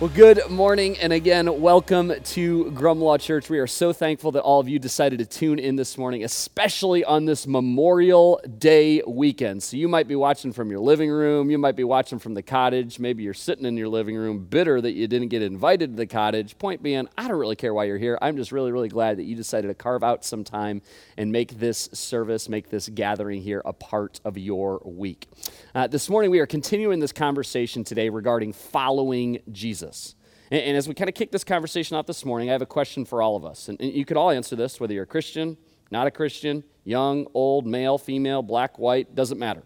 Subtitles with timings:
[0.00, 3.50] Well, good morning, and again, welcome to Grumlaw Church.
[3.50, 7.04] We are so thankful that all of you decided to tune in this morning, especially
[7.04, 9.60] on this Memorial Day weekend.
[9.60, 12.44] So, you might be watching from your living room, you might be watching from the
[12.44, 15.96] cottage, maybe you're sitting in your living room bitter that you didn't get invited to
[15.96, 16.56] the cottage.
[16.58, 18.16] Point being, I don't really care why you're here.
[18.22, 20.80] I'm just really, really glad that you decided to carve out some time
[21.16, 25.26] and make this service, make this gathering here a part of your week.
[25.74, 29.87] Uh, this morning, we are continuing this conversation today regarding following Jesus.
[29.88, 30.14] Jesus.
[30.50, 32.66] And, and as we kind of kick this conversation off this morning, I have a
[32.66, 33.68] question for all of us.
[33.68, 35.56] And, and you could all answer this, whether you're a Christian,
[35.90, 39.62] not a Christian, young, old, male, female, black, white, doesn't matter.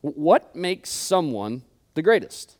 [0.00, 1.62] What makes someone
[1.94, 2.56] the greatest?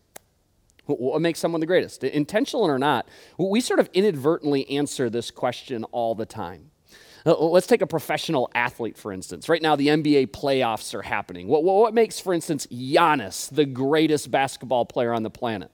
[0.86, 2.02] What makes someone the greatest?
[2.02, 6.70] Intentional or not, we sort of inadvertently answer this question all the time.
[7.26, 9.50] Uh, let's take a professional athlete, for instance.
[9.50, 11.46] Right now, the NBA playoffs are happening.
[11.46, 15.70] What, what makes, for instance, Giannis the greatest basketball player on the planet?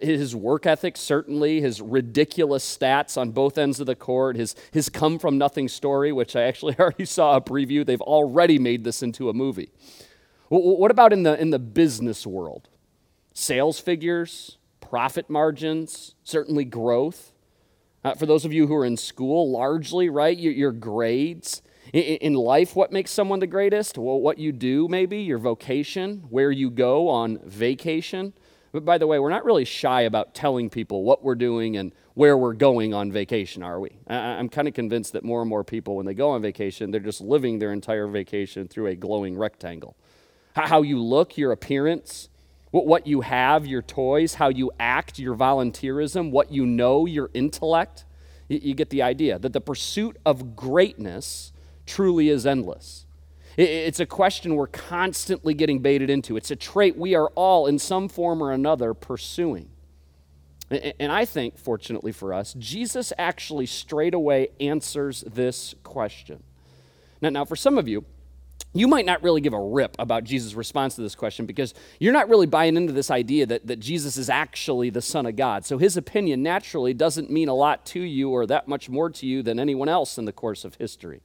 [0.00, 4.88] His work ethic, certainly, his ridiculous stats on both ends of the court, his, his
[4.88, 7.86] come from nothing story, which I actually already saw a preview.
[7.86, 9.70] They've already made this into a movie.
[10.48, 12.68] What about in the, in the business world?
[13.32, 17.32] Sales figures, profit margins, certainly growth.
[18.04, 21.62] Uh, for those of you who are in school, largely, right, your, your grades.
[21.92, 23.98] In, in life, what makes someone the greatest?
[23.98, 28.32] Well, what you do, maybe, your vocation, where you go on vacation.
[28.76, 31.92] But by the way, we're not really shy about telling people what we're doing and
[32.12, 33.96] where we're going on vacation, are we?
[34.06, 37.00] I'm kind of convinced that more and more people, when they go on vacation, they're
[37.00, 39.96] just living their entire vacation through a glowing rectangle.
[40.54, 42.28] How you look, your appearance,
[42.70, 48.04] what you have, your toys, how you act, your volunteerism, what you know, your intellect.
[48.48, 51.50] You get the idea that the pursuit of greatness
[51.86, 53.05] truly is endless.
[53.56, 56.36] It's a question we're constantly getting baited into.
[56.36, 59.70] It's a trait we are all, in some form or another, pursuing.
[60.70, 66.42] And I think, fortunately for us, Jesus actually straight away answers this question.
[67.22, 68.04] Now, now, for some of you,
[68.74, 72.12] you might not really give a rip about Jesus' response to this question because you're
[72.12, 75.64] not really buying into this idea that, that Jesus is actually the Son of God.
[75.64, 79.26] So his opinion naturally doesn't mean a lot to you or that much more to
[79.26, 81.22] you than anyone else in the course of history.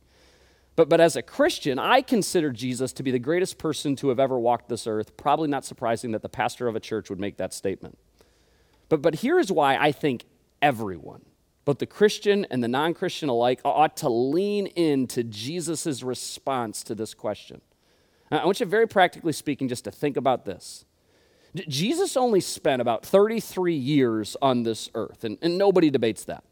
[0.81, 4.19] But, but as a Christian, I consider Jesus to be the greatest person to have
[4.19, 5.15] ever walked this earth.
[5.15, 7.99] Probably not surprising that the pastor of a church would make that statement.
[8.89, 10.25] But, but here's why I think
[10.59, 11.21] everyone,
[11.65, 16.95] both the Christian and the non Christian alike, ought to lean into Jesus' response to
[16.95, 17.61] this question.
[18.31, 20.85] Now, I want you, very practically speaking, just to think about this.
[21.67, 26.43] Jesus only spent about 33 years on this earth, and, and nobody debates that.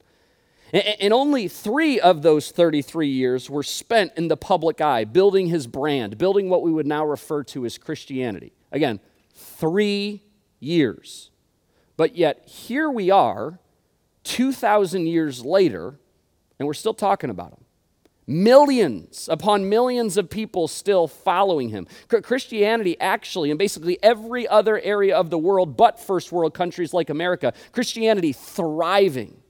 [0.72, 5.66] And only three of those 33 years were spent in the public eye, building his
[5.66, 8.53] brand, building what we would now refer to as Christianity.
[8.72, 9.00] Again,
[9.34, 10.22] three
[10.59, 11.31] years.
[11.97, 13.59] But yet, here we are,
[14.25, 16.00] 2,000 years later,
[16.59, 17.66] and we're still talking about him.
[18.28, 21.88] Millions upon millions of people still following him.
[22.07, 27.09] Christianity, actually, in basically every other area of the world but first world countries like
[27.09, 29.41] America, Christianity thriving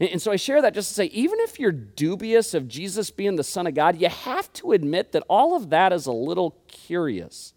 [0.00, 3.36] and so I share that just to say, even if you're dubious of Jesus being
[3.36, 6.56] the Son of God, you have to admit that all of that is a little
[6.66, 7.54] curious.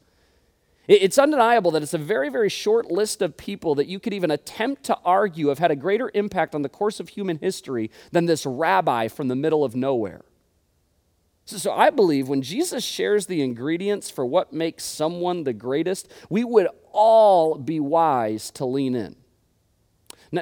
[0.88, 4.30] It's undeniable that it's a very, very short list of people that you could even
[4.30, 8.26] attempt to argue have had a greater impact on the course of human history than
[8.26, 10.22] this rabbi from the middle of nowhere.
[11.48, 16.44] So, I believe when Jesus shares the ingredients for what makes someone the greatest, we
[16.44, 19.16] would all be wise to lean in.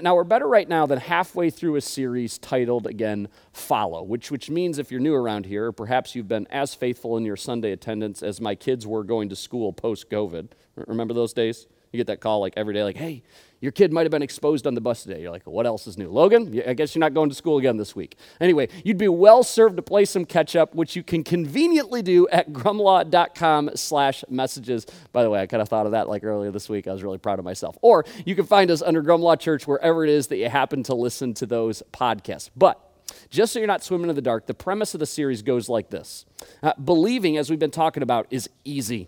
[0.02, 4.50] Now, we're better right now than halfway through a series titled, again, Follow, which, which
[4.50, 8.24] means if you're new around here, perhaps you've been as faithful in your Sunday attendance
[8.24, 10.50] as my kids were going to school post COVID.
[10.76, 11.68] Remember those days?
[11.92, 13.22] You get that call like every day, like, hey,
[13.64, 15.22] your kid might have been exposed on the bus today.
[15.22, 16.10] You're like, what else is new?
[16.10, 18.18] Logan, I guess you're not going to school again this week.
[18.42, 22.28] Anyway, you'd be well served to play some catch up, which you can conveniently do
[22.28, 24.86] at grumlaw.com slash messages.
[25.14, 26.90] By the way, I kind of thought of that like earlier this week.
[26.90, 27.78] I was really proud of myself.
[27.82, 30.94] Or you can find us under Grumlaw Church wherever it is that you happen to
[30.94, 32.50] listen to those podcasts.
[32.58, 32.82] But
[33.30, 35.90] just so you're not swimming in the dark, the premise of the series goes like
[35.90, 36.26] this
[36.62, 39.08] uh, Believing, as we've been talking about, is easy.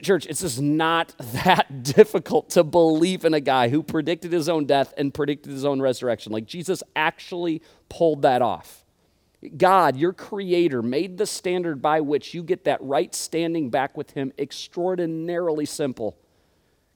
[0.00, 4.64] Church, it's just not that difficult to believe in a guy who predicted his own
[4.64, 6.32] death and predicted his own resurrection.
[6.32, 8.82] Like Jesus actually pulled that off.
[9.56, 14.12] God, your creator, made the standard by which you get that right standing back with
[14.12, 16.16] Him extraordinarily simple.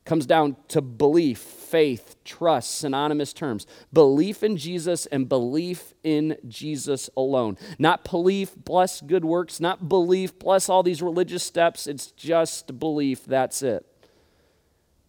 [0.07, 3.67] Comes down to belief, faith, trust, synonymous terms.
[3.93, 7.59] Belief in Jesus and belief in Jesus alone.
[7.77, 11.89] Not belief plus good works, not belief plus all these religious steps.
[11.89, 13.25] It's just belief.
[13.25, 13.85] That's it.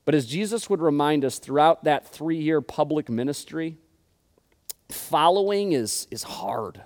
[0.03, 3.77] But as Jesus would remind us throughout that three year public ministry,
[4.89, 6.81] following is, is hard.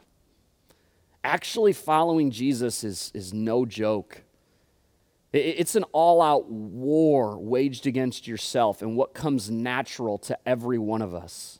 [1.23, 4.23] Actually, following Jesus is, is no joke.
[5.33, 11.01] It's an all out war waged against yourself and what comes natural to every one
[11.01, 11.59] of us.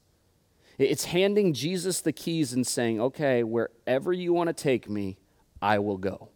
[0.77, 5.17] It's handing Jesus the keys and saying, okay, wherever you want to take me,
[5.61, 6.29] I will go.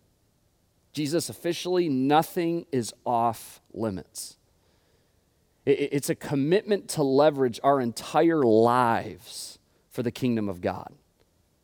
[0.94, 4.38] Jesus, officially, nothing is off limits.
[5.66, 9.60] It's a commitment to leverage our entire lives
[9.90, 10.94] for the kingdom of God.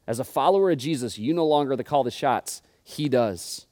[0.07, 3.67] As a follower of Jesus, you no longer the call the shots, He does.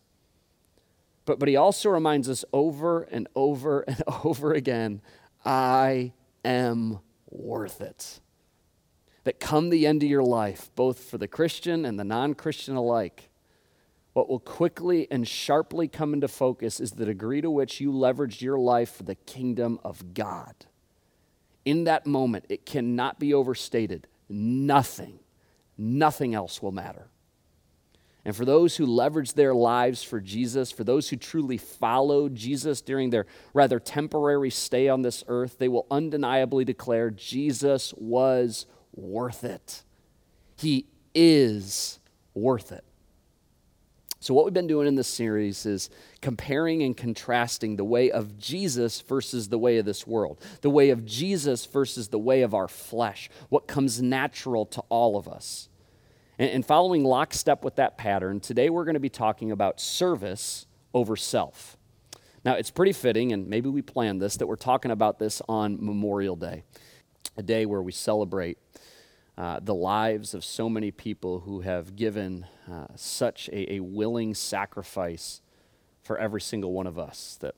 [1.29, 4.99] But, but He also reminds us over and over and over again
[5.45, 8.19] I am worth it.
[9.25, 12.75] That come the end of your life, both for the Christian and the non Christian
[12.75, 13.29] alike,
[14.13, 18.41] what will quickly and sharply come into focus is the degree to which you leveraged
[18.41, 20.55] your life for the kingdom of God.
[21.63, 24.07] In that moment, it cannot be overstated.
[24.29, 25.19] Nothing
[25.79, 27.07] nothing else will matter.
[28.25, 32.81] And for those who leverage their lives for Jesus, for those who truly followed Jesus
[32.81, 39.43] during their rather temporary stay on this earth, they will undeniably declare Jesus was worth
[39.43, 39.83] it.
[40.57, 40.85] He
[41.15, 41.99] is
[42.33, 42.83] worth it.
[44.21, 45.89] So, what we've been doing in this series is
[46.21, 50.89] comparing and contrasting the way of Jesus versus the way of this world, the way
[50.89, 55.68] of Jesus versus the way of our flesh, what comes natural to all of us.
[56.39, 61.17] And, following lockstep with that pattern, today we're going to be talking about service over
[61.17, 61.75] self.
[62.45, 65.85] Now, it's pretty fitting, and maybe we planned this, that we're talking about this on
[65.85, 66.63] Memorial Day,
[67.35, 68.57] a day where we celebrate
[69.37, 74.33] uh, the lives of so many people who have given uh, such a, a willing
[74.33, 75.41] sacrifice
[76.03, 77.37] for every single one of us.
[77.41, 77.55] That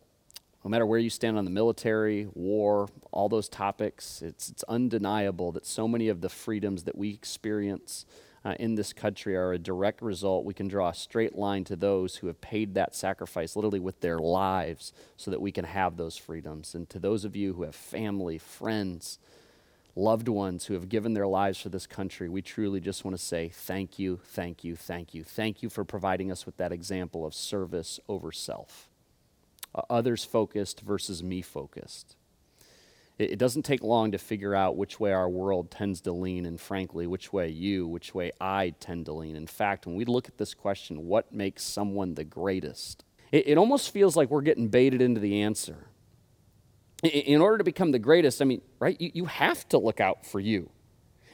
[0.66, 5.52] no matter where you stand on the military, war, all those topics, it's, it's undeniable
[5.52, 8.08] that so many of the freedoms that we experience
[8.44, 10.46] uh, in this country are a direct result.
[10.46, 14.02] We can draw a straight line to those who have paid that sacrifice, literally with
[14.02, 16.74] their lives, so that we can have those freedoms.
[16.74, 19.20] And to those of you who have family, friends,
[19.96, 23.24] loved ones who have given their lives for this country, we truly just want to
[23.24, 25.24] say thank you, thank you, thank you.
[25.24, 28.90] Thank you for providing us with that example of service over self,
[29.76, 32.16] uh, others focused versus me focused.
[33.18, 36.46] It, it doesn't take long to figure out which way our world tends to lean,
[36.46, 39.36] and frankly, which way you, which way I tend to lean.
[39.36, 43.04] In fact, when we look at this question, what makes someone the greatest?
[43.32, 45.88] It, it almost feels like we're getting baited into the answer.
[47.04, 50.00] In, in order to become the greatest, I mean, right, you, you have to look
[50.00, 50.70] out for you.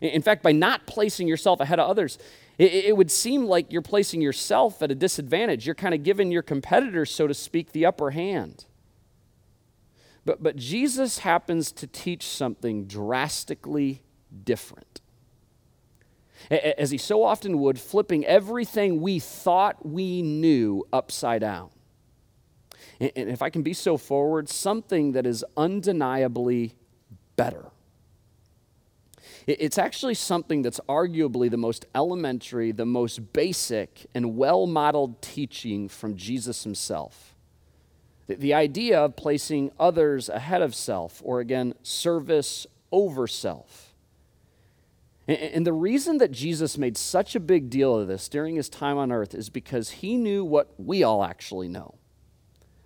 [0.02, 2.20] In fact, by not placing yourself ahead of others,
[2.58, 5.66] it, it, would seem like you're placing yourself at a disadvantage.
[5.66, 8.66] You're kind of giving your competitors, so to speak, the upper hand.
[10.28, 14.02] But, but Jesus happens to teach something drastically
[14.44, 15.00] different.
[16.52, 21.70] As he so often would, flipping everything we thought we knew upside down.
[23.00, 26.74] And if I can be so forward, something that is undeniably
[27.38, 27.68] better.
[29.48, 35.88] It's actually something that's arguably the most elementary, the most basic, and well modeled teaching
[35.88, 37.37] from Jesus himself.
[38.28, 43.94] The, the idea of placing others ahead of self, or again, service over self.
[45.28, 48.70] And, and the reason that Jesus made such a big deal of this during his
[48.70, 51.96] time on earth is because he knew what we all actually know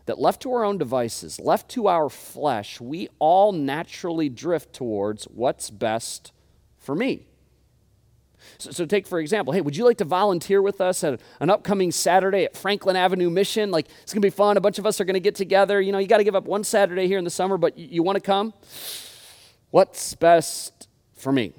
[0.06, 5.26] that left to our own devices, left to our flesh, we all naturally drift towards
[5.26, 6.32] what's best
[6.78, 7.28] for me.
[8.58, 11.50] So, so, take, for example, hey, would you like to volunteer with us at an
[11.50, 13.72] upcoming Saturday at Franklin Avenue Mission?
[13.72, 14.58] Like, it's going to be fun.
[14.58, 15.82] A bunch of us are going to get together.
[15.82, 17.88] You know, you got to give up one Saturday here in the summer, but you,
[17.90, 18.54] you want to come?
[19.70, 21.54] What's best for me?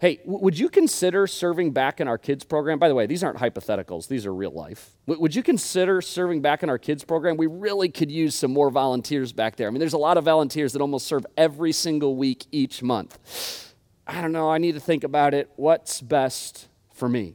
[0.00, 2.78] Hey, would you consider serving back in our kids program?
[2.78, 4.96] By the way, these aren't hypotheticals, these are real life.
[5.06, 7.36] Would you consider serving back in our kids program?
[7.36, 9.68] We really could use some more volunteers back there.
[9.68, 13.69] I mean, there's a lot of volunteers that almost serve every single week each month.
[14.06, 15.50] I don't know, I need to think about it.
[15.56, 17.34] What's best for me?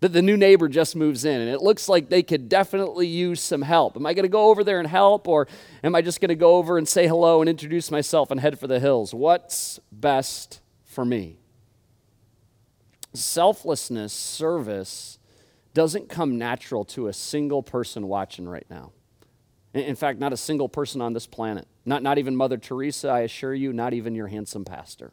[0.00, 3.40] That the new neighbor just moves in and it looks like they could definitely use
[3.40, 3.96] some help.
[3.96, 5.46] Am I going to go over there and help or
[5.84, 8.58] am I just going to go over and say hello and introduce myself and head
[8.58, 9.14] for the hills?
[9.14, 11.38] What's best for me?
[13.14, 15.18] selflessness, service,
[15.74, 18.92] doesn't come natural to a single person watching right now.
[19.74, 21.66] In fact, not a single person on this planet.
[21.86, 25.12] Not, not even Mother Teresa, I assure you, not even your handsome pastor.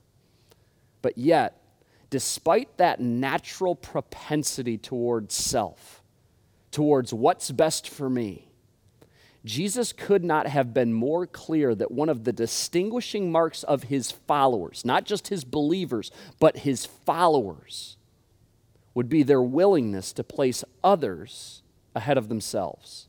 [1.01, 1.61] But yet,
[2.09, 6.01] despite that natural propensity towards self,
[6.71, 8.49] towards what's best for me,
[9.45, 14.11] Jesus could not have been more clear that one of the distinguishing marks of his
[14.11, 17.97] followers, not just his believers, but his followers,
[18.93, 21.61] would be their willingness to place others
[21.95, 23.08] ahead of themselves.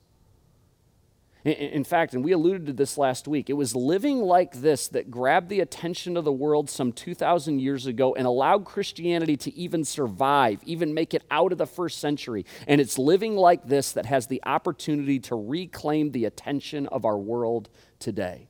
[1.44, 5.10] In fact, and we alluded to this last week, it was living like this that
[5.10, 9.82] grabbed the attention of the world some 2,000 years ago and allowed Christianity to even
[9.84, 12.44] survive, even make it out of the first century.
[12.66, 17.16] And it's living like this that has the opportunity to reclaim the attention of our
[17.16, 18.48] world today.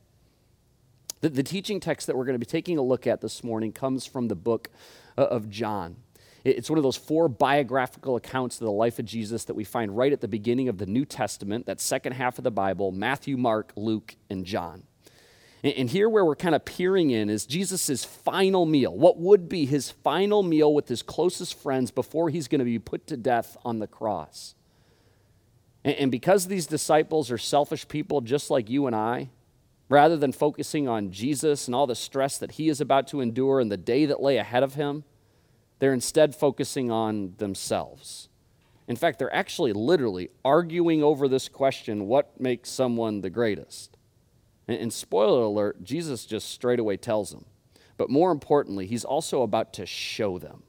[1.20, 3.72] The, the teaching text that we're going to be taking a look at this morning
[3.72, 4.68] comes from the book
[5.16, 5.96] uh, of John.
[6.44, 9.96] It's one of those four biographical accounts of the life of Jesus that we find
[9.96, 13.36] right at the beginning of the New Testament, that second half of the Bible Matthew,
[13.36, 14.84] Mark, Luke, and John.
[15.62, 18.96] And here, where we're kind of peering in, is Jesus' final meal.
[18.96, 22.78] What would be his final meal with his closest friends before he's going to be
[22.78, 24.54] put to death on the cross?
[25.84, 29.28] And because these disciples are selfish people just like you and I,
[29.90, 33.60] rather than focusing on Jesus and all the stress that he is about to endure
[33.60, 35.04] and the day that lay ahead of him,
[35.80, 38.28] they're instead focusing on themselves.
[38.86, 43.96] In fact, they're actually literally arguing over this question what makes someone the greatest?
[44.68, 47.46] And, and spoiler alert, Jesus just straight away tells them.
[47.96, 50.62] But more importantly, he's also about to show them.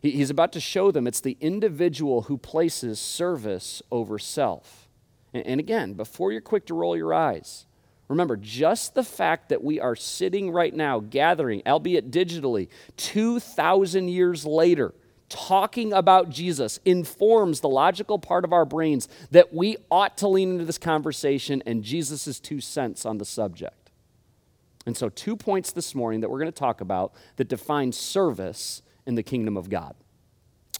[0.00, 4.88] He, he's about to show them it's the individual who places service over self.
[5.32, 7.66] And, and again, before you're quick to roll your eyes,
[8.08, 14.46] Remember, just the fact that we are sitting right now, gathering, albeit digitally, 2,000 years
[14.46, 14.94] later,
[15.28, 20.52] talking about Jesus informs the logical part of our brains that we ought to lean
[20.52, 23.90] into this conversation and Jesus' two cents on the subject.
[24.86, 28.80] And so, two points this morning that we're going to talk about that define service
[29.06, 29.94] in the kingdom of God.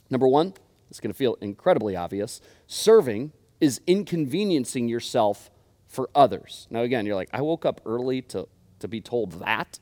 [0.09, 0.55] Number one,
[0.89, 5.51] it's going to feel incredibly obvious serving is inconveniencing yourself
[5.89, 6.67] for others.
[6.71, 8.47] Now, again, you're like, I woke up early to,
[8.79, 9.81] to be told that.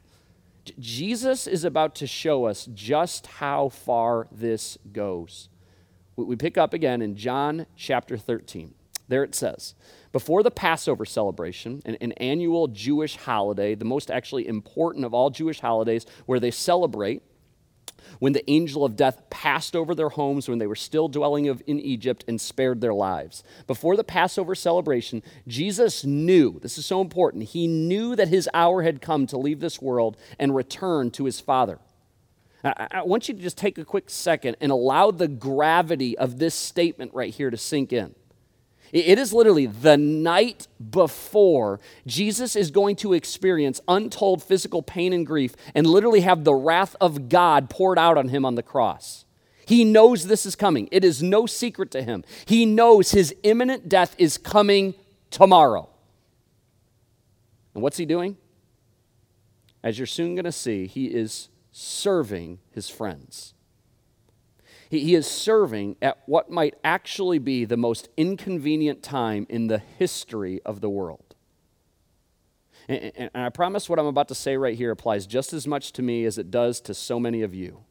[0.64, 5.48] J- Jesus is about to show us just how far this goes.
[6.14, 8.72] We, we pick up again in John chapter 13.
[9.08, 9.74] There it says,
[10.12, 15.30] before the Passover celebration, an, an, annual Jewish holiday, the most actually important of all
[15.30, 17.22] Jewish holidays, where they celebrate
[18.18, 21.80] when the angel of death passed over their homes when they were still dwelling in
[21.80, 23.42] Egypt and spared their lives.
[23.66, 28.82] Before the Passover celebration, Jesus knew, this is so important, he knew that his hour
[28.82, 31.78] had come to leave this world and return to his Father.
[32.64, 36.54] I, want you to just take a quick second and allow the gravity of this
[36.54, 38.14] statement right here to sink in.
[38.92, 45.26] It is literally the night before Jesus is going to experience untold physical pain and
[45.26, 49.24] grief and literally have the wrath of God poured out on him on the cross.
[49.66, 50.88] He knows this is coming.
[50.92, 52.24] It is no secret to him.
[52.46, 54.94] He knows his imminent death is coming
[55.30, 55.88] tomorrow.
[57.74, 58.36] And what's he doing?
[59.82, 63.54] As you're soon going to see, he is serving his friends.
[64.88, 69.78] He, he is serving at what might actually be the most inconvenient time in the
[69.78, 71.34] history of the world.
[72.88, 75.66] And, and, and I promise what I'm about to say right here applies just as
[75.66, 77.84] much to me as it does to so many of you.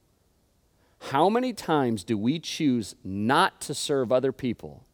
[1.00, 4.86] How many times do we choose not to serve other people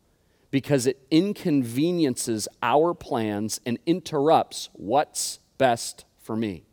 [0.49, 6.65] because it inconveniences our plans and interrupts what's best for me?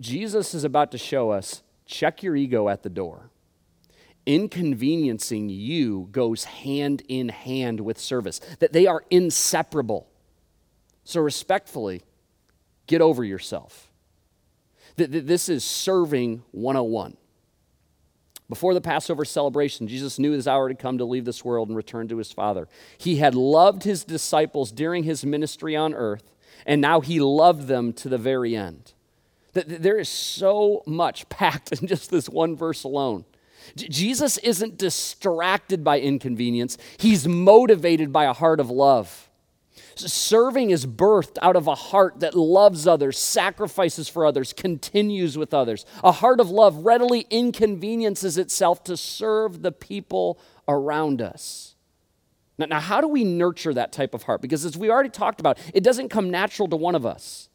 [0.00, 3.30] Jesus is about to show us check your ego at the door.
[4.26, 10.06] Inconveniencing you goes hand in hand with service, that they are inseparable.
[11.02, 12.02] So, respectfully,
[12.86, 13.90] get over yourself.
[14.96, 17.16] This is serving 101.
[18.48, 21.76] Before the Passover celebration, Jesus knew his hour had come to leave this world and
[21.76, 22.68] return to his Father.
[22.98, 26.32] He had loved his disciples during his ministry on earth,
[26.66, 28.92] and now he loved them to the very end.
[29.52, 33.24] There is so much packed in just this one verse alone.
[33.74, 39.28] Jesus isn't distracted by inconvenience, he's motivated by a heart of love.
[39.94, 45.52] Serving is birthed out of a heart that loves others, sacrifices for others, continues with
[45.52, 45.84] others.
[46.04, 50.38] A heart of love readily inconveniences itself to serve the people
[50.68, 51.74] around us.
[52.58, 54.40] Now, now, how do we nurture that type of heart?
[54.40, 57.47] Because as we already talked about, it doesn't come natural to one of us.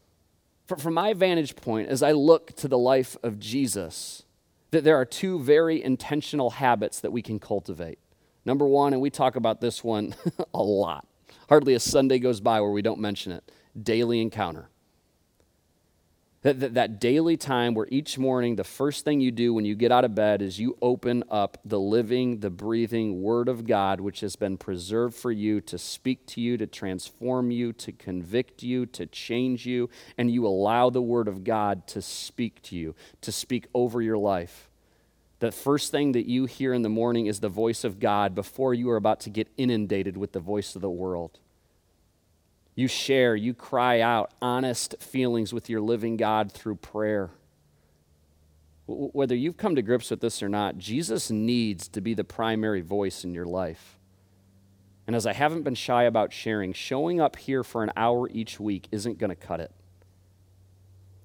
[0.66, 4.24] From my vantage point, as I look to the life of Jesus,
[4.72, 8.00] that there are two very intentional habits that we can cultivate.
[8.46, 10.16] Number one, and we talk about this one
[10.54, 11.06] a lot,
[11.50, 13.52] hardly a Sunday goes by where we don't mention it
[13.82, 14.70] daily encounter.
[16.44, 19.76] That, that, that, daily time where each morning the first thing you do when you
[19.76, 24.02] get out of bed is you open up the living, the breathing Word of God,
[24.02, 28.62] which has been preserved for you to speak to you, to transform you, to convict
[28.62, 32.94] you, to change you, and you allow the Word of God to speak to you,
[33.22, 34.70] to speak over your life.
[35.40, 38.74] The first thing that you hear in the morning is the voice of God before
[38.74, 41.40] you are about to get inundated with the voice of the world.
[42.76, 47.30] You share, you cry out honest feelings with your living God through prayer.
[48.88, 52.82] Whether you've come to grips with this or not, Jesus needs to be the primary
[52.82, 54.00] voice in your life.
[55.06, 58.60] And as I haven't been shy about sharing, showing up here for an hour each
[58.60, 59.72] week isn't going to cut it.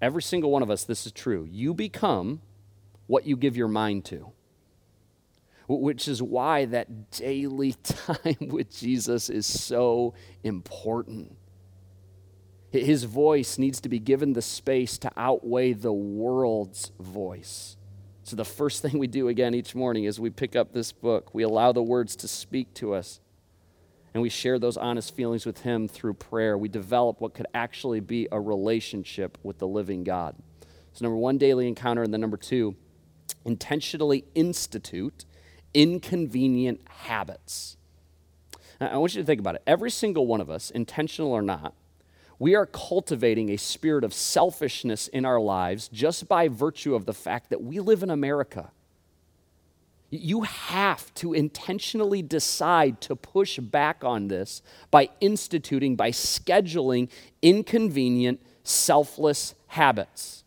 [0.00, 1.47] Every single one of us, this is true.
[1.50, 2.40] You become
[3.07, 4.33] what you give your mind to,
[5.69, 11.37] which is why that daily time with Jesus is so important.
[12.71, 17.77] His voice needs to be given the space to outweigh the world's voice.
[18.25, 21.35] So, the first thing we do again each morning is we pick up this book,
[21.35, 23.21] we allow the words to speak to us,
[24.15, 26.57] and we share those honest feelings with Him through prayer.
[26.57, 30.35] We develop what could actually be a relationship with the living God.
[30.93, 32.75] So, number one, daily encounter, and then number two,
[33.45, 35.25] intentionally institute
[35.75, 37.77] inconvenient habits.
[38.81, 39.63] Now, I want you to think about it.
[39.67, 41.75] Every single one of us, intentional or not,
[42.39, 47.13] we are cultivating a spirit of selfishness in our lives just by virtue of the
[47.13, 48.71] fact that we live in America.
[50.11, 57.11] You have to intentionally decide to push back on this by instituting, by scheduling
[57.43, 60.45] inconvenient, selfless habits.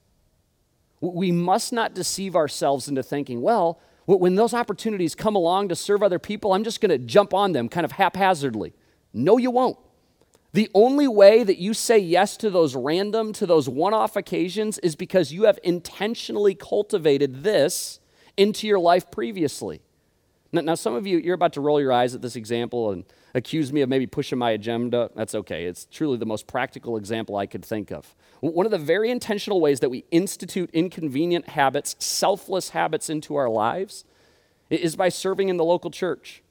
[1.02, 3.80] We must not deceive ourselves into thinking, well,
[4.18, 7.52] when those opportunities come along to serve other people, I'm just going to jump on
[7.54, 8.74] them kind of haphazardly.
[9.14, 9.78] No, you won't.
[10.54, 14.80] The only way that you say yes to those random, to those one off occasions
[14.80, 18.00] is because you have intentionally cultivated this
[18.36, 19.82] into your life previously.
[20.52, 23.06] Now, now, some of you, you're about to roll your eyes at this example and
[23.34, 25.10] accuse me of maybe pushing my agenda.
[25.16, 25.64] That's okay.
[25.64, 28.14] It's truly the most practical example I could think of.
[28.42, 33.50] One of the very intentional ways that we institute inconvenient habits, selfless habits into our
[33.50, 34.04] lives
[34.80, 36.42] is by serving in the local church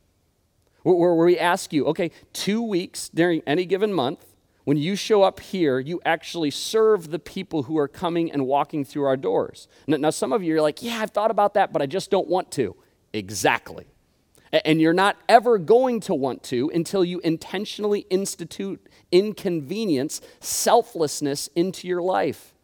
[0.83, 4.25] where, we ask you, okay, two weeks during any given month,
[4.65, 8.85] when you show up here, you actually serve the people who are coming and walking
[8.85, 9.69] through our doors.
[9.87, 12.11] Now, now, some of you are like, yeah, I've thought about that, but I just
[12.11, 12.77] don't want to.
[13.13, 13.87] Exactly.
[14.53, 21.89] And you're not ever going to want to until you intentionally institute inconvenience, selflessness into
[21.89, 22.55] your life.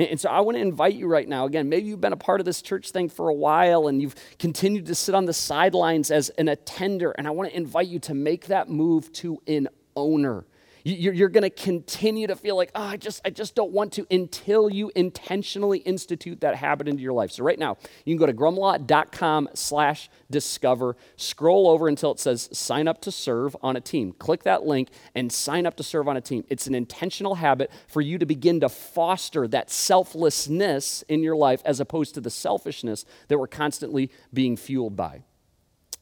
[0.00, 1.44] And so I want to invite you right now.
[1.44, 4.14] Again, maybe you've been a part of this church thing for a while and you've
[4.38, 7.10] continued to sit on the sidelines as an attender.
[7.12, 10.44] And I want to invite you to make that move to an owner.
[10.84, 14.06] You're, going to continue to feel like, oh, I just, I just don't want to
[14.10, 17.30] until you intentionally institute that habit into your life.
[17.32, 22.48] So right now, you can go to grumlaw.com slash discover, scroll over until it says
[22.52, 24.12] sign up to serve on a team.
[24.12, 26.44] Click that link and sign up to serve on a team.
[26.48, 31.62] It's an intentional habit for you to begin to foster that selflessness in your life
[31.64, 35.22] as opposed to the selfishness that we're constantly being fueled by.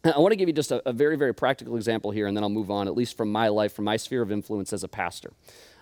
[0.04, 2.44] I want to give you just a, a, very, very practical example here, and then
[2.44, 4.88] I'll move on, at least from my life, from my sphere of influence as a
[4.88, 5.32] pastor.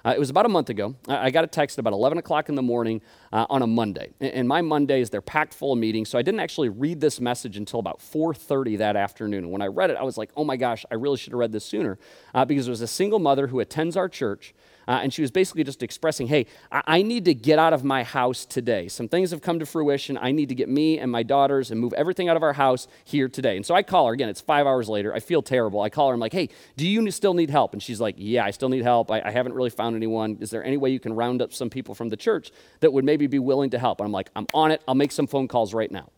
[0.04, 0.94] Uh, it was about a month ago.
[1.08, 3.02] I, I, got a text about 11 o'clock in the morning
[3.32, 4.12] uh, on a Monday.
[4.20, 7.20] And, and, my Mondays, they're packed full of meetings, so I didn't actually read this
[7.20, 9.44] message until about 4.30 that afternoon.
[9.44, 11.40] And when I read it, I was like, oh my gosh, I really should have
[11.40, 11.98] read this sooner,
[12.34, 14.54] uh, because it was a single mother who attends our church
[14.88, 17.82] uh, and she was basically just expressing, hey, I-, I need to get out of
[17.82, 18.88] my house today.
[18.88, 20.16] Some things have come to fruition.
[20.16, 22.86] I need to get me and my daughters and move everything out of our house
[23.04, 23.56] here today.
[23.56, 24.12] And so I call her.
[24.12, 25.12] Again, it's five hours later.
[25.12, 25.80] I feel terrible.
[25.80, 26.14] I call her.
[26.14, 27.72] I'm like, hey, do you still need help?
[27.72, 29.10] And she's like, yeah, I still need help.
[29.10, 30.38] I, I haven't really found anyone.
[30.40, 33.04] Is there any way you can round up some people from the church that would
[33.04, 34.00] maybe be willing to help?
[34.00, 34.82] And I'm like, I'm on it.
[34.86, 36.10] I'll make some phone calls right now.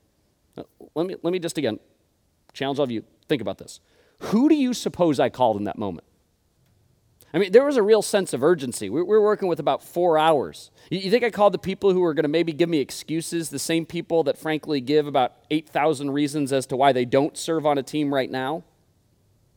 [0.56, 0.62] Uh,
[0.94, 1.78] let me, let me just again
[2.52, 3.04] challenge all of you.
[3.28, 3.80] Think about this.
[4.20, 6.07] Who do you suppose I called in that moment?
[7.32, 8.88] I mean, there was a real sense of urgency.
[8.88, 10.70] We were working with about four hours.
[10.90, 13.58] You think I called the people who were going to maybe give me excuses, the
[13.58, 17.76] same people that frankly give about 8,000 reasons as to why they don't serve on
[17.76, 18.64] a team right now?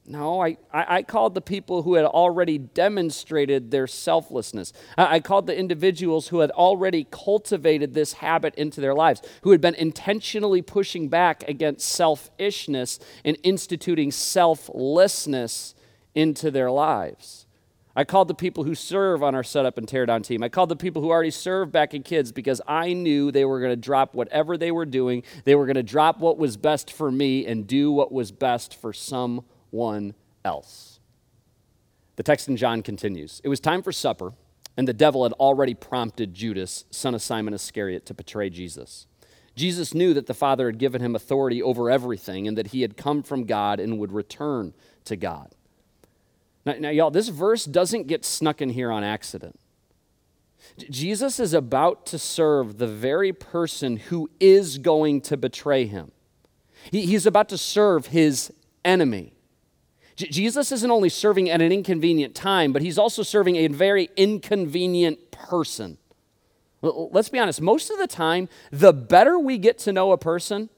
[0.05, 4.73] No, I, I, called the people who had already demonstrated their selflessness.
[4.97, 9.51] I, I called the individuals who had already cultivated this habit into their lives, who
[9.51, 15.75] had been intentionally pushing back against selfishness and instituting selflessness
[16.15, 17.40] into their lives.
[17.95, 20.43] I called the people who serve on our setup and tear down team.
[20.43, 23.59] I called the people who already serve back in kids because I knew they were
[23.59, 25.23] going to drop whatever they were doing.
[25.43, 28.75] They were going to drop what was best for me and do what was best
[28.75, 30.13] for someone
[30.45, 30.99] else.
[32.15, 34.33] The text in John continues It was time for supper,
[34.77, 39.05] and the devil had already prompted Judas, son of Simon Iscariot, to betray Jesus.
[39.53, 42.95] Jesus knew that the Father had given him authority over everything and that he had
[42.95, 44.73] come from God and would return
[45.05, 45.55] to God.
[46.65, 49.59] Now, now, y'all, this verse doesn't get snuck in here on accident.
[50.89, 56.11] Jesus is about to serve the very person who is going to betray him.
[56.91, 58.53] He, he's about to serve his
[58.85, 59.33] enemy.
[60.15, 64.09] J- Jesus isn't only serving at an inconvenient time, but he's also serving a very
[64.15, 65.97] inconvenient person.
[66.81, 70.69] Let's be honest, most of the time, the better we get to know a person,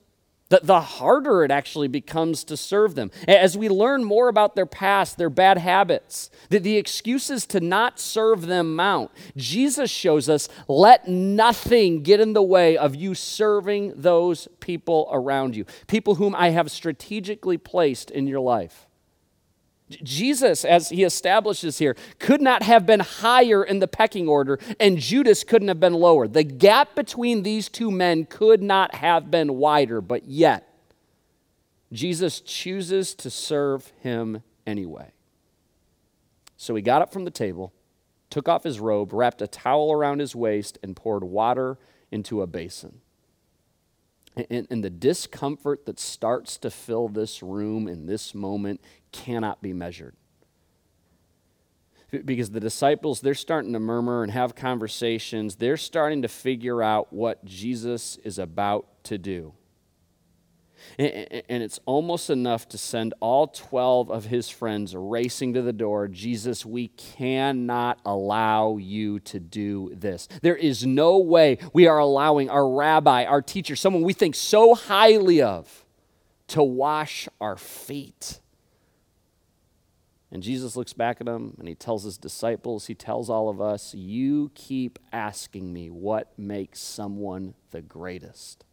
[0.53, 3.09] the, the harder it actually becomes to serve them.
[3.27, 7.99] As we learn more about their past, their bad habits, the, the excuses to not
[7.99, 9.09] serve them mount.
[9.35, 15.55] Jesus shows us let nothing get in the way of you serving those people around
[15.55, 18.87] you, people whom I have strategically placed in your life.
[20.01, 24.97] Jesus, as he establishes here, could not have been higher in the pecking order, and
[24.97, 26.27] Judas couldn't have been lower.
[26.27, 30.69] The gap between these two men could not have been wider, but yet,
[31.91, 35.12] Jesus chooses to serve him anyway.
[36.58, 37.73] So he got up from the table,
[38.29, 41.77] took off his robe, wrapped a towel around his waist, and poured water
[42.12, 43.01] into a basin.
[44.36, 49.74] And, and, the discomfort that starts to fill this room in this moment cannot be
[49.74, 50.15] measured.
[52.10, 55.56] Because the disciples, they're starting to murmur and have conversations.
[55.56, 59.54] They're starting to figure out what Jesus is about to do.
[60.98, 66.08] And it's almost enough to send all 12 of his friends racing to the door.
[66.08, 70.28] Jesus, we cannot allow you to do this.
[70.41, 74.76] There is no way we are allowing our rabbi, our teacher, someone we think so
[74.76, 75.86] highly of,
[76.48, 78.39] to wash our feet.
[80.34, 83.62] And Jesus looks back at him and he tells his disciples, he tells all of
[83.62, 88.65] us, You keep asking me what makes someone the greatest.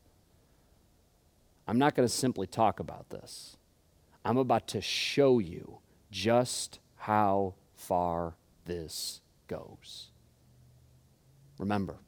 [1.70, 3.56] I'm not going to simply talk about this.
[4.24, 5.78] I'm about to show you
[6.10, 10.08] just how far this goes.
[11.60, 12.00] Remember,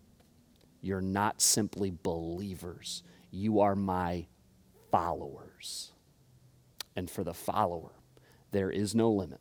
[0.81, 4.27] you're not simply believers, you are my
[4.91, 5.93] followers.
[6.97, 7.93] And for the follower,
[8.51, 9.41] there is no limit.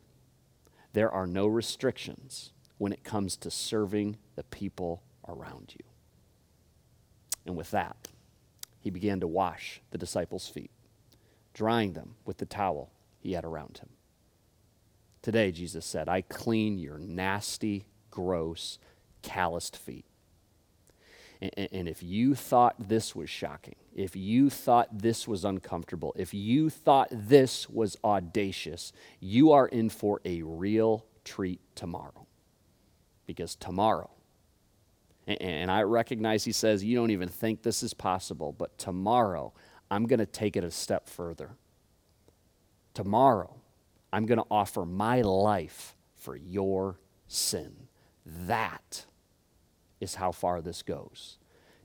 [0.92, 5.84] There are no restrictions when it comes to serving the people around you.
[7.44, 8.11] And with that,
[8.82, 10.72] he began to wash the disciples' feet,
[11.54, 12.90] drying them with the towel
[13.20, 13.88] he had around him.
[15.22, 18.80] Today, Jesus said, I clean your nasty, gross,
[19.22, 20.04] calloused feet.
[21.40, 26.70] And, if you thought this was shocking, if you thought this was uncomfortable, if you
[26.70, 32.26] thought this was audacious, you are in for a real treat tomorrow.
[33.26, 34.10] Because tomorrow,
[35.26, 39.52] and I recognize he says, You don't even think this is possible, but tomorrow,
[39.90, 41.50] I'm going to take it a step further.
[42.94, 43.56] Tomorrow,
[44.12, 47.88] I'm going to offer my life for your sin.
[48.24, 49.06] That
[50.00, 51.38] is how far this goes.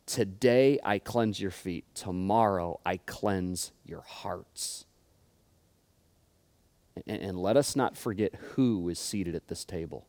[0.05, 1.85] Today I cleanse your feet.
[1.93, 4.85] Tomorrow I cleanse your hearts.
[7.05, 10.07] And, let us not forget who is seated at this table.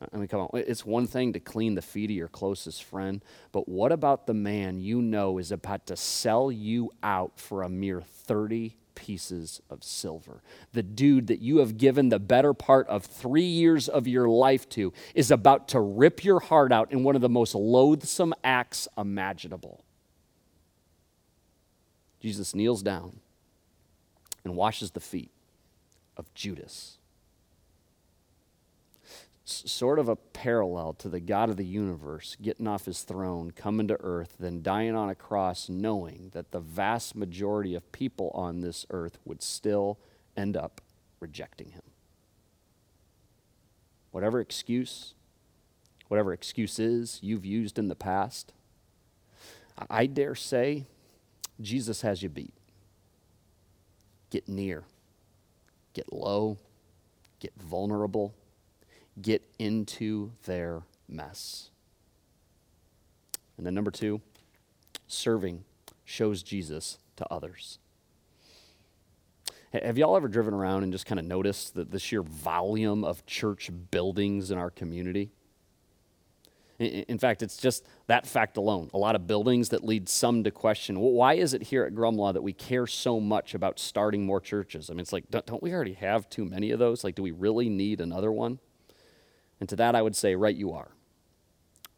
[0.00, 0.48] I mean, come on.
[0.54, 4.34] It's one thing to clean the feet of your closest friend, but what about the
[4.34, 9.82] man you know is about to sell you out for a mere 30 pieces of
[9.82, 10.42] silver.
[10.72, 14.68] The dude that you have given the better part of three years of your life
[14.70, 18.88] to is about to rip your heart out in one of the most loathsome acts
[18.96, 19.84] imaginable.
[22.20, 23.20] Jesus kneels down
[24.44, 25.30] and washes the feet
[26.16, 26.97] of Judas
[29.50, 33.88] sort of a parallel to the God of the universe getting off his throne, coming
[33.88, 38.60] to earth, then dying on a cross, knowing that the vast majority of people on
[38.60, 39.98] this earth would still
[40.36, 40.80] end up
[41.20, 41.82] rejecting him.
[44.10, 45.14] Whatever excuse,
[46.08, 48.52] whatever excuses you've used in the past,
[49.88, 50.86] I dare say
[51.60, 52.54] Jesus has you beat.
[54.30, 54.84] Get near,
[55.94, 56.58] get low,
[57.40, 58.34] get vulnerable
[59.22, 61.70] get into their mess.
[63.56, 64.20] And then, number two,
[65.06, 65.64] serving
[66.04, 67.78] shows Jesus to others.
[69.72, 73.26] Have y'all ever driven around and just kind of noticed the, the sheer volume of
[73.26, 75.30] church buildings in our community?
[76.78, 78.88] In fact, it's just that fact alone.
[78.94, 81.92] A lot of buildings that lead some to question well, why is it here at
[81.92, 84.88] Grumlaw that we care so much about starting more churches?
[84.88, 87.02] I mean, it's like, don't, don't we already have too many of those?
[87.02, 88.60] Like, do we really need another one?
[89.60, 90.92] And to that, I would say, right, you are.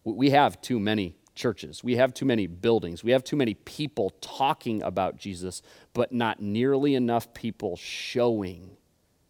[0.04, 1.84] We have too many churches.
[1.84, 3.04] We have too many buildings.
[3.04, 8.76] We have too many people talking about Jesus, but not nearly enough people showing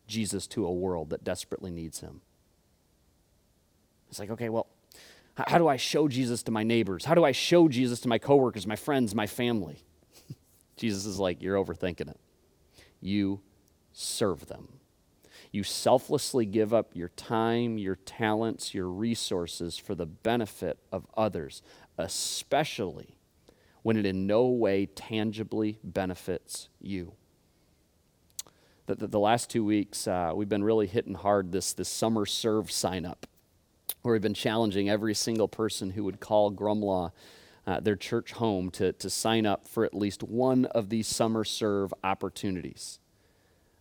[0.07, 2.21] Jesus to a world that desperately needs him.
[4.09, 4.67] It's like, okay, well,
[5.37, 7.05] how do I show Jesus to my neighbors?
[7.05, 9.85] How do I show Jesus to my coworkers, my friends, my family?
[10.77, 12.21] Jesus is like, you're overthinking it.
[13.01, 13.41] You
[13.93, 14.80] serve them.
[15.53, 21.63] You selflessly give up your time, your talents, your resources for the benefit of others,
[21.99, 23.17] especially
[23.83, 27.15] when it in no way tangibly benefits you.
[28.87, 32.27] The, the, the last two weeks, uh, we've been really hitting hard this, this summer
[32.27, 33.27] serve sign up,
[34.03, 37.11] where we've been challenging every single person who would call Grumlaw
[37.67, 41.45] uh, their church home to, to sign up for at least one of these summer
[41.45, 43.00] serve opportunities.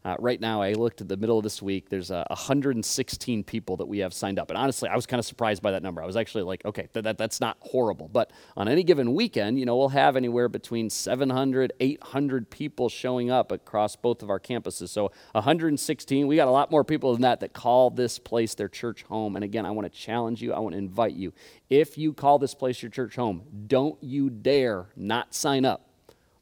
[0.06, 1.90] Uh, right now, I looked at the middle of this week.
[1.90, 4.50] There's uh, 116 people that we have signed up.
[4.50, 6.02] And honestly, I was kind of surprised by that number.
[6.02, 8.08] I was actually like, okay, th- that, that's not horrible.
[8.08, 13.30] But on any given weekend, you know, we'll have anywhere between 700, 800 people showing
[13.30, 14.88] up across both of our campuses.
[14.88, 18.70] So 116, we got a lot more people than that that call this place their
[18.70, 19.36] church home.
[19.36, 21.34] And again, I want to challenge you, I want to invite you.
[21.70, 25.90] If you call this place your church home, don't you dare not sign up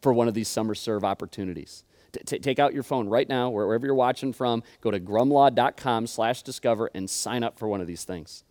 [0.02, 1.84] for one of these summer serve opportunities.
[2.26, 6.42] T- take out your phone right now, wherever you're watching from, go to grumlaw.com slash
[6.44, 8.44] discover and sign up for one of these things.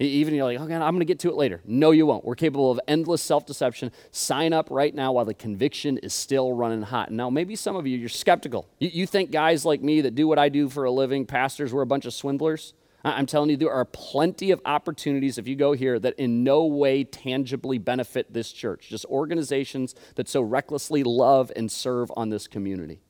[0.00, 1.60] Even you're like, oh, okay, I'm going to get to it later.
[1.64, 2.24] No, you won't.
[2.24, 3.90] We're capable of endless self deception.
[4.12, 7.10] Sign up right now while the conviction is still running hot.
[7.10, 8.68] Now, maybe some of you, you're skeptical.
[8.78, 11.72] You, you think guys like me that do what I do for a living, pastors,
[11.72, 12.74] we're a bunch of swindlers?
[13.04, 16.64] I'm telling you, there are plenty of opportunities if you go here that in no
[16.64, 22.48] way tangibly benefit this church, just organizations that so recklessly love and serve on this
[22.48, 23.00] community.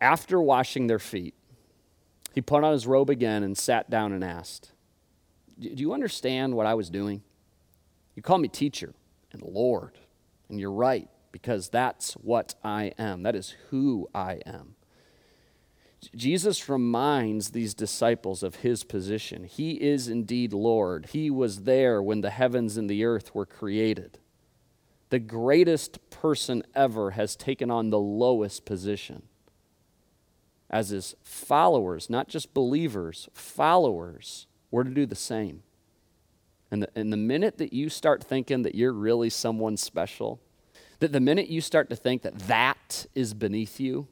[0.00, 1.34] After washing their feet,
[2.32, 4.72] he put on his robe again and sat down and asked,
[5.58, 7.22] Do you understand what I was doing?
[8.14, 8.94] You call me teacher
[9.32, 9.98] and Lord,
[10.48, 13.24] and you're right, because that's what I am.
[13.24, 14.75] That is who I am.
[16.14, 19.44] Jesus reminds these disciples of his position.
[19.44, 21.06] He is indeed Lord.
[21.12, 24.18] He was there when the heavens and the earth were created.
[25.10, 29.22] The greatest person ever has taken on the lowest position.
[30.68, 35.62] As his followers, not just believers, followers, were to do the same.
[36.70, 40.40] And the, and the minute that you start thinking that you're really someone special,
[40.98, 44.08] that the minute you start to think that that is beneath you,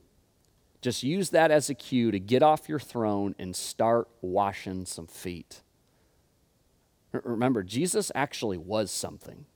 [0.85, 5.07] just use that as a cue to get off your throne and start washing some
[5.07, 5.63] feet.
[7.11, 9.47] Remember, Jesus actually was something,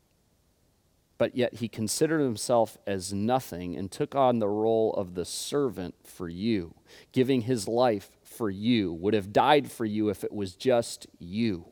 [1.18, 5.96] but yet he considered himself as nothing and took on the role of the servant
[6.02, 6.74] for you,
[7.12, 11.66] giving his life for you, would have died for you if it was just you.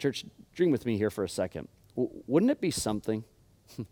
[0.00, 0.24] Church,
[0.56, 1.68] dream with me here for a second.
[1.94, 3.22] Wouldn't it be something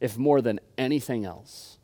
[0.00, 1.77] if more than anything else,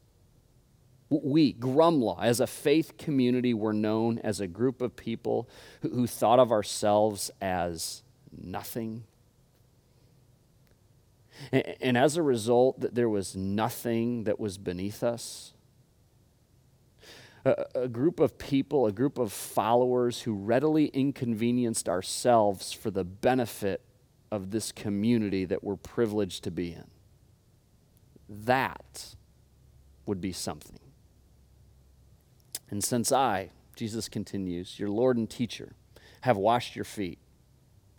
[1.23, 5.49] we, Grumlaw, as a faith community, were known as a group of people
[5.83, 8.03] who, who thought of ourselves as
[8.37, 9.05] nothing.
[11.53, 15.53] And, and as a result, that there was nothing that was beneath us.
[17.45, 23.05] A, a group of people, a group of followers who readily inconvenienced ourselves for the
[23.05, 23.83] benefit
[24.31, 26.87] of this community that we're privileged to be in.
[28.29, 29.15] That
[30.07, 30.79] would be something.
[32.71, 35.73] And since I, Jesus continues, your Lord and teacher,
[36.23, 37.19] have washed your feet,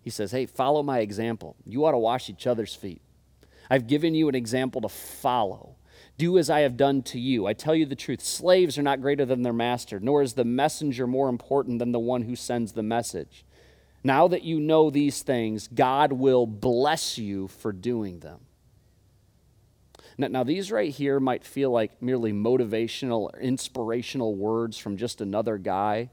[0.02, 1.56] he says, hey, follow my example.
[1.66, 3.02] You ought to wash each other's feet.
[3.70, 5.78] I've given you an example to follow.
[6.18, 7.48] Do as I have done to you.
[7.48, 10.46] I tell you the truth slaves are not greater than their master, nor is the
[10.46, 13.44] messenger more important than the one who sends the message.
[14.04, 18.42] Now that you know these things, God will bless you for doing them.
[20.18, 25.20] Now, now, these right here might feel like merely motivational or inspirational words from just
[25.20, 26.10] another guy,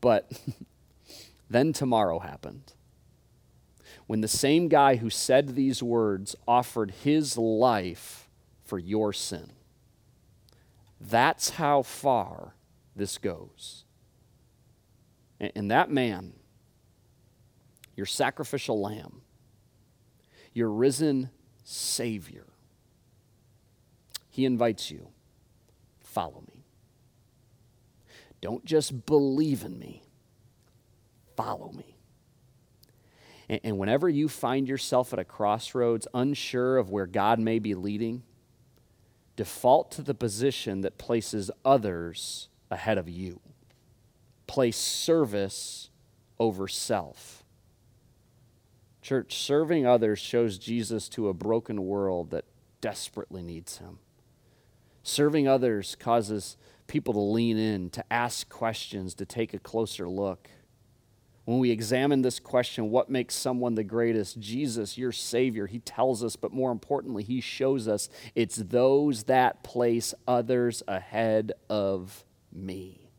[0.00, 0.32] but
[1.50, 2.72] then tomorrow happened.
[4.06, 8.28] When the same guy who said these words offered his life
[8.64, 9.52] for your sin.
[11.00, 12.54] That's how far
[12.96, 13.84] this goes.
[15.38, 16.32] And that man,
[17.94, 19.20] your sacrificial lamb,
[20.54, 21.30] your risen
[21.62, 22.46] Savior,
[24.34, 25.10] he invites you
[26.00, 26.64] follow me.
[28.40, 30.02] Don't just believe in me,
[31.36, 31.96] follow me.
[33.48, 38.24] And, whenever you find yourself at a crossroads, unsure of where God may be leading,
[39.36, 43.38] default to the position that places others ahead of you.
[44.48, 45.90] Place service
[46.40, 47.44] over self.
[49.00, 52.46] Church, serving others shows Jesus to a broken world that
[52.80, 54.00] desperately needs him.
[55.04, 60.48] Serving others causes people to lean in, to ask questions, to take a closer look.
[61.44, 64.40] When we examine this question, what makes someone the greatest?
[64.40, 69.62] Jesus, your Savior, He tells us, but more importantly, He shows us it's those that
[69.62, 73.10] place others ahead of me.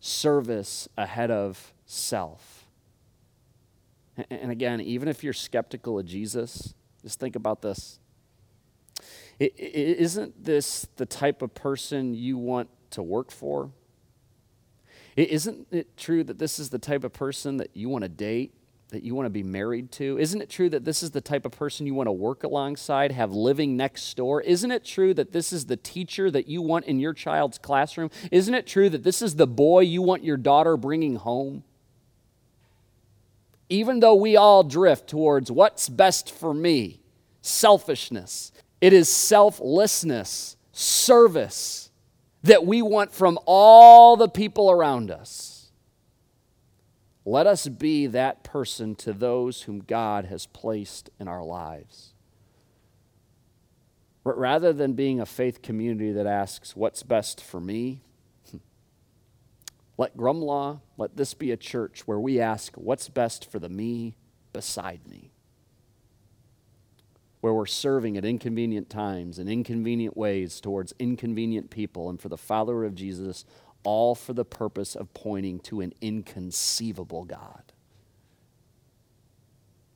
[0.00, 2.66] Service ahead of self.
[4.28, 8.00] And again, even if you're skeptical of Jesus, just think about this.
[9.38, 13.70] Isn't this the type of person you want to work for?
[15.16, 18.54] Isn't it true that this is the type of person that you want to date,
[18.88, 20.18] that you want to be married to?
[20.18, 23.12] Isn't it true that this is the type of person you want to work alongside,
[23.12, 24.40] have living next door?
[24.40, 28.10] Isn't it true that this is the teacher that you want in your child's classroom?
[28.30, 31.64] Isn't it true that this is the boy you want your daughter bringing home?
[33.68, 37.00] Even though we all drift towards what's best for me,
[37.40, 41.90] selfishness, it is selflessness, service
[42.42, 45.54] that we want from all the people around us.
[47.24, 52.12] Let us be that person to those whom God has placed in our lives.
[54.22, 58.02] But rather than being a faith community that asks, What's best for me?
[59.98, 64.16] Let Grumlaw, let this be a church where we ask, What's best for the me
[64.52, 65.33] beside me?
[67.44, 72.38] Where we're serving at inconvenient times and inconvenient ways towards inconvenient people, and for the
[72.38, 73.44] follower of Jesus,
[73.82, 77.74] all for the purpose of pointing to an inconceivable God.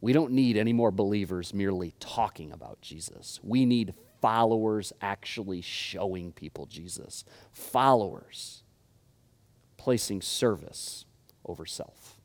[0.03, 3.41] We don't need any more believers merely talking about Jesus.
[3.43, 7.25] We need followers actually showing people Jesus.
[7.51, 8.63] Followers
[9.79, 11.07] placing service
[11.47, 12.18] over self.